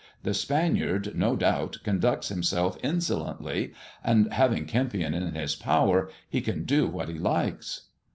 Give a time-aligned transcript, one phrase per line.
[0.23, 3.73] The Spaniard, no doubt, conducts himself insolently,
[4.03, 7.81] and, having Kempion in his power, he can do what he likes."